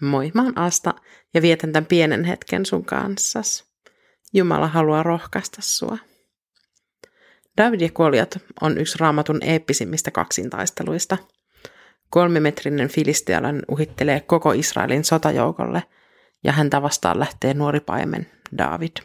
Moi, 0.00 0.30
mä 0.34 0.42
oon 0.42 0.58
Asta 0.58 0.94
ja 1.34 1.42
vietän 1.42 1.72
tämän 1.72 1.86
pienen 1.86 2.24
hetken 2.24 2.66
sun 2.66 2.84
kanssas. 2.84 3.64
Jumala 4.32 4.66
haluaa 4.66 5.02
rohkaista 5.02 5.62
sua. 5.62 5.98
David 7.56 7.80
ja 7.80 7.88
Goliat 7.90 8.38
on 8.60 8.78
yksi 8.78 8.98
raamatun 8.98 9.42
eeppisimmistä 9.42 10.10
kaksintaisteluista. 10.10 11.18
Kolmimetrinen 12.10 12.88
filistealainen 12.88 13.62
uhittelee 13.68 14.20
koko 14.20 14.52
Israelin 14.52 15.04
sotajoukolle 15.04 15.82
ja 16.44 16.52
häntä 16.52 16.82
vastaan 16.82 17.18
lähtee 17.18 17.54
nuori 17.54 17.80
paimen 17.80 18.26
David. 18.58 18.96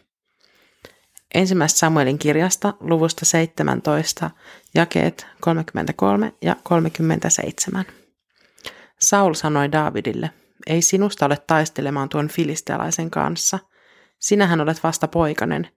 Ensimmäistä 1.33 1.79
Samuelin 1.79 2.19
kirjasta 2.19 2.73
luvusta 2.79 3.25
17, 3.25 4.31
jakeet 4.75 5.27
33 5.39 6.33
ja 6.41 6.55
37. 6.63 7.85
Saul 8.99 9.33
sanoi 9.33 9.71
Davidille– 9.71 10.29
ei 10.67 10.81
sinusta 10.81 11.25
ole 11.25 11.37
taistelemaan 11.47 12.09
tuon 12.09 12.27
filistealaisen 12.27 13.11
kanssa. 13.11 13.59
Sinähän 14.19 14.61
olet 14.61 14.83
vasta 14.83 15.07
poikanen, 15.07 15.67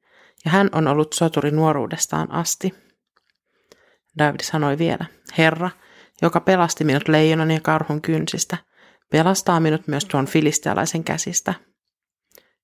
ja 0.44 0.50
hän 0.50 0.68
on 0.72 0.88
ollut 0.88 1.12
soturi 1.12 1.50
nuoruudestaan 1.50 2.32
asti. 2.32 2.74
David 4.18 4.40
sanoi 4.42 4.78
vielä, 4.78 5.04
Herra, 5.38 5.70
joka 6.22 6.40
pelasti 6.40 6.84
minut 6.84 7.08
leijonan 7.08 7.50
ja 7.50 7.60
karhun 7.60 8.02
kynsistä, 8.02 8.56
pelastaa 9.10 9.60
minut 9.60 9.88
myös 9.88 10.04
tuon 10.04 10.26
filistealaisen 10.26 11.04
käsistä. 11.04 11.54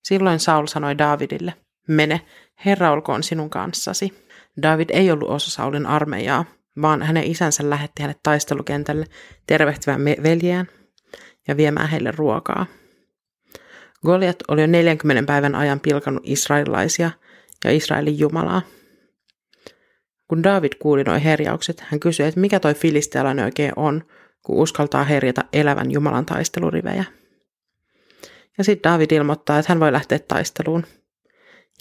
Silloin 0.05 0.41
Saul 0.41 0.66
sanoi 0.66 0.99
Davidille, 0.99 1.55
mene, 1.89 2.21
Herra 2.65 2.91
olkoon 2.91 3.23
sinun 3.23 3.51
kanssasi. 3.51 4.29
David 4.63 4.91
ei 4.93 5.11
ollut 5.11 5.30
osa 5.30 5.51
Saulin 5.51 5.87
armeijaa, 5.87 6.45
vaan 6.83 7.02
hänen 7.02 7.24
isänsä 7.24 7.71
lähetti 7.71 8.02
hänet 8.02 8.18
taistelukentälle 8.23 9.07
tervehtivän 9.46 10.05
veljeään 10.05 10.68
ja 11.48 11.57
viemään 11.57 11.88
heille 11.88 12.10
ruokaa. 12.16 12.66
Goliat 14.07 14.37
oli 14.48 14.60
jo 14.60 14.66
40 14.66 15.26
päivän 15.26 15.54
ajan 15.54 15.80
pilkannut 15.80 16.23
israelilaisia 16.26 17.10
ja 17.65 17.71
Israelin 17.71 18.18
Jumalaa. 18.18 18.62
Kun 20.29 20.43
David 20.43 20.73
kuuli 20.79 21.04
nuo 21.04 21.21
herjaukset, 21.24 21.80
hän 21.80 22.01
kysyi, 22.01 22.26
että 22.26 22.40
mikä 22.40 22.60
toi 22.60 22.74
filistealainen 22.74 23.45
oikein 23.45 23.73
on, 23.76 24.04
kun 24.43 24.59
uskaltaa 24.59 25.04
herjata 25.04 25.45
elävän 25.52 25.90
Jumalan 25.90 26.26
taistelurivejä. 26.26 27.04
Ja 28.59 28.65
sitten 28.65 28.93
David 28.93 29.10
ilmoittaa, 29.10 29.59
että 29.59 29.73
hän 29.73 29.80
voi 29.80 29.93
lähteä 29.93 30.18
taisteluun. 30.18 30.87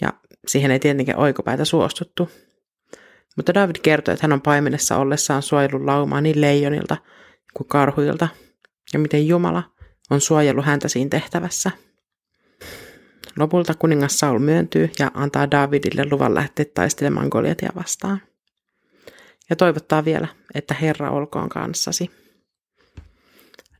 Ja 0.00 0.12
siihen 0.48 0.70
ei 0.70 0.78
tietenkin 0.78 1.16
oikopäätä 1.16 1.64
suostuttu. 1.64 2.30
Mutta 3.36 3.54
David 3.54 3.76
kertoi, 3.82 4.14
että 4.14 4.24
hän 4.24 4.32
on 4.32 4.40
paimenessa 4.40 4.96
ollessaan 4.96 5.42
suojellut 5.42 5.82
laumaa 5.82 6.20
niin 6.20 6.40
leijonilta 6.40 6.96
kuin 7.54 7.68
karhuilta– 7.68 8.28
ja 8.92 8.98
miten 8.98 9.26
Jumala 9.26 9.62
on 10.10 10.20
suojellut 10.20 10.64
häntä 10.64 10.88
siinä 10.88 11.08
tehtävässä. 11.08 11.70
Lopulta 13.38 13.74
kuningas 13.74 14.18
Saul 14.18 14.38
myöntyy 14.38 14.90
ja 14.98 15.10
antaa 15.14 15.50
Davidille 15.50 16.04
luvan 16.10 16.34
lähteä 16.34 16.66
taistelemaan 16.74 17.28
Goliatia 17.30 17.72
vastaan. 17.74 18.22
Ja 19.50 19.56
toivottaa 19.56 20.04
vielä, 20.04 20.28
että 20.54 20.74
Herra 20.74 21.10
olkoon 21.10 21.48
kanssasi. 21.48 22.10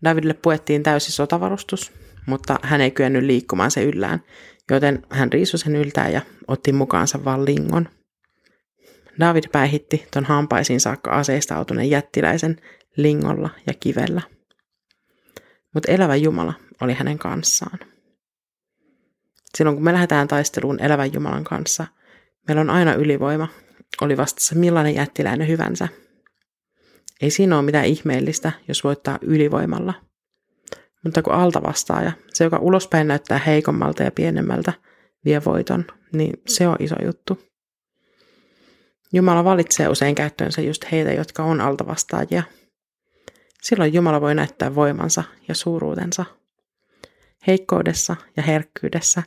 Davidille 0.04 0.34
puettiin 0.34 0.82
täysi 0.82 1.12
sotavarustus, 1.12 1.92
mutta 2.26 2.58
hän 2.62 2.80
ei 2.80 2.90
kyennyt 2.90 3.24
liikkumaan 3.24 3.70
se 3.70 3.84
yllään, 3.84 4.22
joten 4.70 5.06
hän 5.10 5.32
riisui 5.32 5.58
sen 5.58 5.76
yltää 5.76 6.08
ja 6.08 6.20
otti 6.48 6.72
mukaansa 6.72 7.24
vain 7.24 7.44
lingon. 7.44 7.88
David 9.20 9.44
päihitti 9.52 10.06
ton 10.10 10.24
hampaisiin 10.24 10.80
saakka 10.80 11.10
aseistautuneen 11.10 11.90
jättiläisen 11.90 12.56
lingolla 12.96 13.50
ja 13.66 13.74
kivellä 13.80 14.22
mutta 15.74 15.92
elävä 15.92 16.16
Jumala 16.16 16.54
oli 16.80 16.94
hänen 16.94 17.18
kanssaan. 17.18 17.78
Silloin 19.54 19.76
kun 19.76 19.84
me 19.84 19.92
lähdetään 19.92 20.28
taisteluun 20.28 20.80
elävän 20.80 21.12
Jumalan 21.12 21.44
kanssa, 21.44 21.86
meillä 22.48 22.60
on 22.60 22.70
aina 22.70 22.94
ylivoima, 22.94 23.48
oli 24.00 24.16
vastassa 24.16 24.54
millainen 24.54 24.94
jättiläinen 24.94 25.48
hyvänsä. 25.48 25.88
Ei 27.20 27.30
siinä 27.30 27.56
ole 27.56 27.64
mitään 27.64 27.84
ihmeellistä, 27.84 28.52
jos 28.68 28.84
voittaa 28.84 29.18
ylivoimalla. 29.22 29.94
Mutta 31.04 31.22
kun 31.22 31.32
altavastaaja, 31.32 32.12
se 32.28 32.44
joka 32.44 32.58
ulospäin 32.58 33.08
näyttää 33.08 33.38
heikommalta 33.38 34.02
ja 34.02 34.10
pienemmältä, 34.10 34.72
vie 35.24 35.42
voiton, 35.44 35.84
niin 36.12 36.42
se 36.48 36.68
on 36.68 36.76
iso 36.78 36.96
juttu. 37.04 37.38
Jumala 39.12 39.44
valitsee 39.44 39.88
usein 39.88 40.14
käyttöönsä 40.14 40.62
just 40.62 40.84
heitä, 40.92 41.12
jotka 41.12 41.44
on 41.44 41.60
altavastaajia– 41.60 42.42
Silloin 43.62 43.94
Jumala 43.94 44.20
voi 44.20 44.34
näyttää 44.34 44.74
voimansa 44.74 45.24
ja 45.48 45.54
suuruutensa. 45.54 46.24
Heikkoudessa 47.46 48.16
ja 48.36 48.42
herkkyydessä 48.42 49.22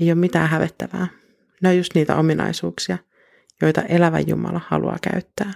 ei 0.00 0.08
ole 0.12 0.14
mitään 0.14 0.48
hävettävää. 0.48 1.06
Ne 1.62 1.68
on 1.68 1.76
just 1.76 1.94
niitä 1.94 2.16
ominaisuuksia, 2.16 2.98
joita 3.62 3.82
elävä 3.82 4.20
Jumala 4.20 4.60
haluaa 4.66 4.98
käyttää. 5.02 5.52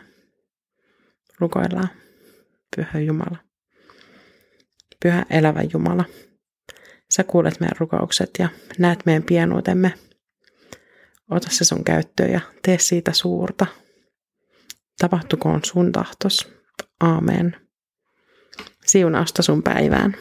Rukoillaan. 1.39 1.89
Pyhä 2.77 3.01
Jumala. 3.01 3.37
Pyhä 5.03 5.27
elävä 5.31 5.63
Jumala. 5.73 6.05
Sä 7.11 7.25
kuulet 7.25 7.61
meidän 7.61 7.77
rukoukset 7.79 8.31
ja 8.39 8.49
näet 8.79 9.07
meidän 9.07 9.23
pienuutemme. 9.23 9.95
Ota 11.31 11.51
se 11.51 11.65
sun 11.65 11.85
käyttöön 11.85 12.31
ja 12.31 12.41
tee 12.63 12.79
siitä 12.79 13.13
suurta. 13.13 13.67
Tapahtukoon 14.99 15.61
sun 15.65 15.93
tahtos. 15.93 16.53
Aamen. 17.01 17.66
Siunausta 18.87 19.43
sun 19.43 19.63
päivään. 19.63 20.17